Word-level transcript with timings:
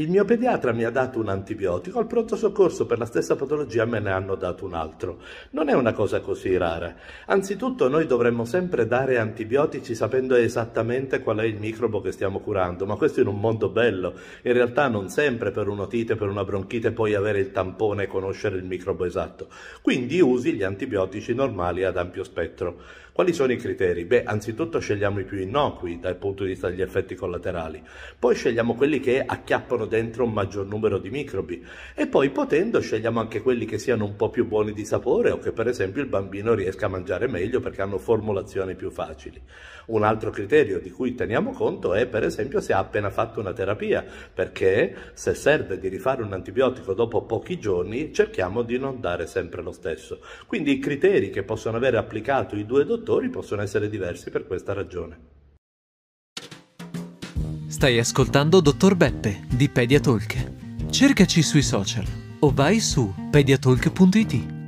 Il 0.00 0.08
mio 0.08 0.24
pediatra 0.24 0.72
mi 0.72 0.84
ha 0.84 0.90
dato 0.90 1.18
un 1.18 1.28
antibiotico, 1.28 1.98
al 1.98 2.06
pronto 2.06 2.34
soccorso 2.34 2.86
per 2.86 2.96
la 2.96 3.04
stessa 3.04 3.36
patologia 3.36 3.84
me 3.84 4.00
ne 4.00 4.10
hanno 4.10 4.34
dato 4.34 4.64
un 4.64 4.72
altro. 4.72 5.18
Non 5.50 5.68
è 5.68 5.74
una 5.74 5.92
cosa 5.92 6.20
così 6.20 6.56
rara. 6.56 6.94
Anzitutto 7.26 7.86
noi 7.86 8.06
dovremmo 8.06 8.46
sempre 8.46 8.86
dare 8.86 9.18
antibiotici 9.18 9.94
sapendo 9.94 10.36
esattamente 10.36 11.20
qual 11.20 11.40
è 11.40 11.44
il 11.44 11.58
microbo 11.58 12.00
che 12.00 12.12
stiamo 12.12 12.38
curando, 12.38 12.86
ma 12.86 12.96
questo 12.96 13.20
in 13.20 13.26
un 13.26 13.38
mondo 13.38 13.68
bello. 13.68 14.14
In 14.44 14.54
realtà 14.54 14.88
non 14.88 15.10
sempre 15.10 15.50
per 15.50 15.68
un'otite, 15.68 16.16
per 16.16 16.28
una 16.28 16.44
bronchite 16.44 16.92
puoi 16.92 17.12
avere 17.12 17.40
il 17.40 17.52
tampone 17.52 18.04
e 18.04 18.06
conoscere 18.06 18.56
il 18.56 18.64
microbo 18.64 19.04
esatto. 19.04 19.48
Quindi 19.82 20.18
usi 20.18 20.54
gli 20.54 20.62
antibiotici 20.62 21.34
normali 21.34 21.84
ad 21.84 21.98
ampio 21.98 22.24
spettro. 22.24 22.78
Quali 23.12 23.34
sono 23.34 23.52
i 23.52 23.56
criteri? 23.56 24.04
Beh, 24.06 24.22
anzitutto 24.22 24.78
scegliamo 24.78 25.20
i 25.20 25.24
più 25.24 25.38
innocui 25.38 25.98
dal 25.98 26.16
punto 26.16 26.44
di 26.44 26.50
vista 26.50 26.70
degli 26.70 26.80
effetti 26.80 27.14
collaterali, 27.14 27.82
poi 28.18 28.34
scegliamo 28.34 28.74
quelli 28.74 29.00
che 29.00 29.22
acchiappano 29.22 29.84
dentro 29.90 30.24
un 30.24 30.32
maggior 30.32 30.64
numero 30.66 30.98
di 30.98 31.10
microbi 31.10 31.66
e 31.96 32.06
poi 32.06 32.30
potendo 32.30 32.80
scegliamo 32.80 33.18
anche 33.18 33.42
quelli 33.42 33.66
che 33.66 33.78
siano 33.78 34.04
un 34.04 34.14
po' 34.14 34.30
più 34.30 34.46
buoni 34.46 34.72
di 34.72 34.84
sapore 34.84 35.32
o 35.32 35.38
che 35.38 35.50
per 35.50 35.66
esempio 35.66 36.00
il 36.00 36.08
bambino 36.08 36.54
riesca 36.54 36.86
a 36.86 36.88
mangiare 36.88 37.26
meglio 37.26 37.58
perché 37.58 37.82
hanno 37.82 37.98
formulazioni 37.98 38.76
più 38.76 38.90
facili. 38.90 39.42
Un 39.86 40.04
altro 40.04 40.30
criterio 40.30 40.78
di 40.78 40.92
cui 40.92 41.16
teniamo 41.16 41.50
conto 41.50 41.92
è 41.94 42.06
per 42.06 42.22
esempio 42.22 42.60
se 42.60 42.72
ha 42.72 42.78
appena 42.78 43.10
fatto 43.10 43.40
una 43.40 43.52
terapia, 43.52 44.04
perché 44.32 45.10
se 45.14 45.34
serve 45.34 45.78
di 45.80 45.88
rifare 45.88 46.22
un 46.22 46.32
antibiotico 46.32 46.94
dopo 46.94 47.24
pochi 47.24 47.58
giorni 47.58 48.12
cerchiamo 48.12 48.62
di 48.62 48.78
non 48.78 49.00
dare 49.00 49.26
sempre 49.26 49.62
lo 49.62 49.72
stesso. 49.72 50.20
Quindi 50.46 50.70
i 50.72 50.78
criteri 50.78 51.30
che 51.30 51.42
possono 51.42 51.76
avere 51.76 51.96
applicato 51.96 52.54
i 52.54 52.64
due 52.64 52.84
dottori 52.84 53.28
possono 53.28 53.62
essere 53.62 53.88
diversi 53.88 54.30
per 54.30 54.46
questa 54.46 54.72
ragione. 54.72 55.39
Stai 57.70 58.00
ascoltando 58.00 58.60
Dottor 58.60 58.96
Beppe 58.96 59.42
di 59.48 59.68
Pediatalk. 59.68 60.90
Cercaci 60.90 61.40
sui 61.40 61.62
social 61.62 62.04
o 62.40 62.50
vai 62.52 62.80
su 62.80 63.14
pediatalk.it. 63.30 64.59